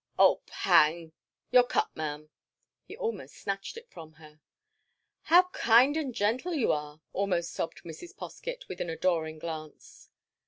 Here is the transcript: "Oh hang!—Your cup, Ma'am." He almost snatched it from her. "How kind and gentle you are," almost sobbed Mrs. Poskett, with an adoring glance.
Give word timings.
"Oh 0.17 0.41
hang!—Your 0.49 1.61
cup, 1.63 1.95
Ma'am." 1.95 2.31
He 2.85 2.97
almost 2.97 3.35
snatched 3.35 3.77
it 3.77 3.87
from 3.91 4.13
her. 4.13 4.39
"How 5.25 5.49
kind 5.49 5.95
and 5.95 6.11
gentle 6.15 6.55
you 6.55 6.71
are," 6.71 7.01
almost 7.13 7.53
sobbed 7.53 7.83
Mrs. 7.83 8.15
Poskett, 8.15 8.67
with 8.67 8.81
an 8.81 8.89
adoring 8.89 9.37
glance. 9.37 10.09